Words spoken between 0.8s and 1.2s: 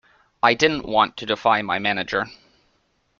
want